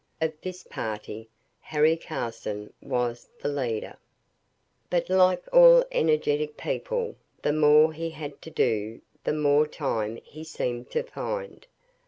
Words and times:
Of 0.19 0.33
this 0.41 0.63
party 0.63 1.29
Harry 1.59 1.95
Carson 1.95 2.73
was 2.81 3.29
the 3.39 3.49
leader. 3.49 3.97
But 4.89 5.11
like 5.11 5.43
all 5.53 5.83
energetic 5.91 6.57
people, 6.57 7.15
the 7.43 7.53
more 7.53 7.93
he 7.93 8.09
had 8.09 8.41
to 8.41 8.49
do 8.49 9.01
the 9.25 9.33
more 9.33 9.67
time 9.67 10.15
he 10.23 10.43
seemed 10.43 10.89
to 10.89 11.03
find. 11.03 11.67